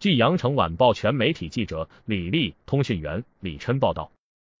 [0.00, 4.12] 据羊城晚报全媒体记者李丽、通讯员李琛报道，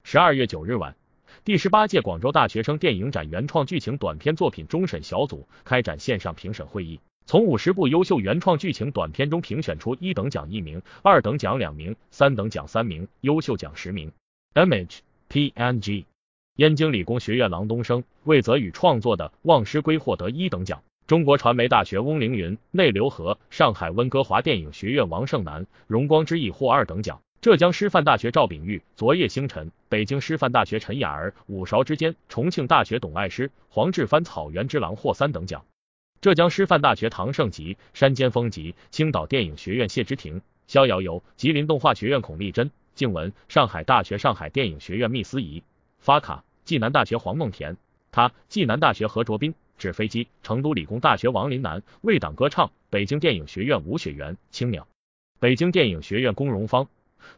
[0.02, 0.96] 十二月九日晚，
[1.44, 14.10] 第十八届广州大学生电影展原创剧情短片作品终审小组开展线上评审会议，从五十部优秀原创剧情短片中评选出一等奖一名、二等奖两名、三等奖三名、优秀奖十名。
[14.54, 14.98] Image
[15.30, 16.04] PNG。
[16.56, 20.82] 燕京理工学院郎东升、魏泽宇创作的《望师归》获得一等奖。
[21.08, 27.22] 中国传媒大学翁凌云、内刘和、上海温哥华电影学院王胜男、荣光之翼获二等奖。
[27.40, 35.64] 浙江师范大学赵炳玉、昨夜星辰、北京师范大学陈雅儿、五勺之间、重庆大学董爱诗、黄志帆草原之狼获三等奖。
[36.20, 45.62] 浙江师范大学唐胜吉、山间风吉、青岛电影学院谢之庭、逍遥游、吉林动画学院孔丽珍、静雯、上海大学上海电影学院密思怡、
[46.00, 46.44] 发卡。
[46.66, 47.78] 暨南大学黄梦田，
[48.12, 54.82] 他；暨南大学何卓斌，纸飞机；成都理工大学王林南，为党歌唱；北京电影学院吴雪媛，青鸟；
[55.40, 56.88] 北京电影学院龚荣芳，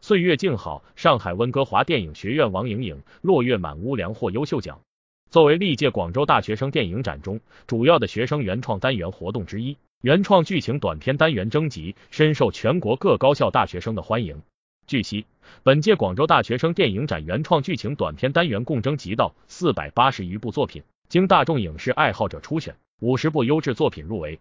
[0.01, 4.81] 岁月静好；上海温哥华电影学院王莹莹，落月满屋梁获优秀奖。
[5.29, 14.41] 作为历届广州大学生电影展中主要的学生原创单元活动之一，原创剧情短片单元征集深受全国各高校大学生的欢迎。
[14.87, 15.25] 据悉，
[15.63, 24.39] 本届广州大学生电影展原创剧情短片单元共征集到四百八十余部作品，经大众影视爱好者初选，五十部优质作品入围。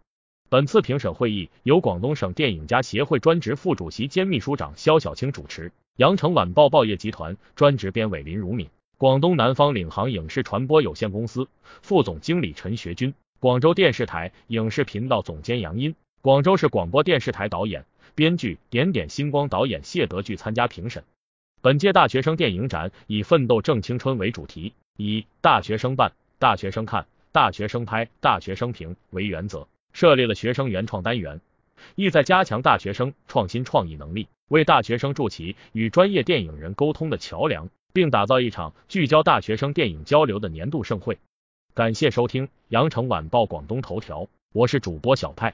[0.49, 11.49] 本次评审会议由广东省电影家协会专职副主席兼秘书长肖小青主持，羊城晚报报业集团专职编委林如敏，广东南方领航影视传播有限公司
[11.83, 17.85] 副总经理陈学军，广州电视台影视频道总监杨音，广州市广播电视台导演。
[18.15, 21.03] 编剧点点星光导演谢德聚参加评审。
[21.63, 31.43] 本届大学生电影展以“奋斗正青春”为主题，以“大学生办、大学生看、大学生拍、大学生评”为原则，设立了学生原创单元，
[31.97, 41.19] 意在加强大学生创新创意能力，为大学生筑起与专业电影人沟通的桥梁，并打造一场聚焦大学生电影交流的年度盛会。
[41.75, 45.53] 感谢收听羊城晚报广东头条，我是主播小派。